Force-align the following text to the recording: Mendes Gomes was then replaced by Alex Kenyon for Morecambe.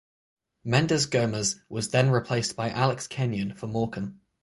Mendes 0.63 1.05
Gomes 1.05 1.57
was 1.69 1.89
then 1.89 2.09
replaced 2.09 2.55
by 2.55 2.71
Alex 2.71 3.05
Kenyon 3.05 3.53
for 3.53 3.67
Morecambe. 3.67 4.19